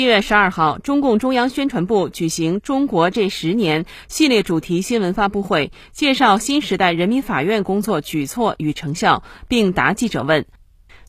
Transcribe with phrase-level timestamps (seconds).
[0.00, 10.46] 七月十二号，中共中央宣传部举行“中国这十年”系列主题新闻发布会，介绍新时代人民法院工作举措与成效，并答记者问。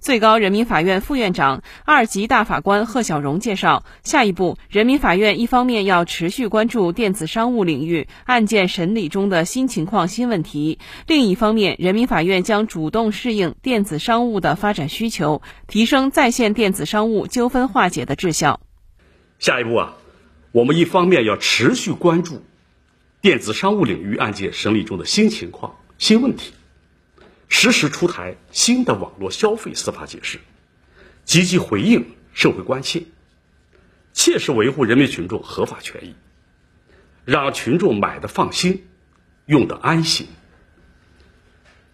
[0.01, 18.59] 最高人民法院副院长、二级大法官贺小荣介绍，下一步，人民法院一方面要持续关注电子商务领域案件审理中的新情况、新问题；另一方面，人民法院将主动适应电子商务的发展需求，提升在线电子商务纠纷化解的质效。
[19.41, 19.97] 下一步啊，
[20.51, 22.45] 我们一方面要持续关注
[23.21, 26.53] 电子商务领域案件审理中的新情况、新问题。
[27.49, 30.39] 实时出台新的网络消费司法解释，
[31.25, 33.07] 积极回应社会关切，
[34.13, 36.13] 切实维护人民群众合法权益，
[37.25, 38.87] 让群众买的放心，
[39.47, 40.27] 用的安心，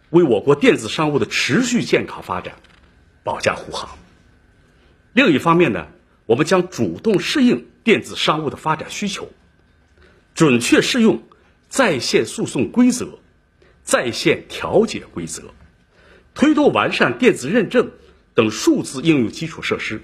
[0.09, 2.55] 为我国电子商务的持续健康发展
[3.23, 3.97] 保驾护航。
[5.13, 5.87] 另一方面呢，
[6.27, 9.29] 我们将主动适应电子商务的发展需求，
[10.35, 11.23] 准确适用
[11.67, 13.17] 在线诉讼规则。
[13.83, 15.43] 在线调解规则，
[16.33, 17.91] 推动完善电子认证
[18.33, 20.01] 等数字应用基础设施，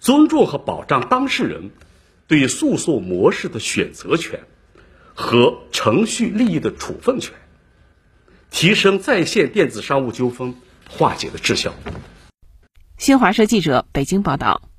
[0.00, 1.70] 尊重和保障当事人
[2.26, 4.40] 对诉讼模式的选择权
[5.12, 7.34] 和程序利益的处分权，
[8.50, 10.54] 提升在线电子商务纠纷
[10.88, 11.74] 化解的质效。
[12.96, 14.71] 新华社记者北京报道。